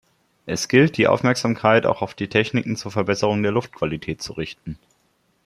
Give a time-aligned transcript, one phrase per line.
[0.47, 4.79] Es gilt, die Aufmerksamkeit auch auf die Techniken zur Verbesserung der Luftqualität zu richten.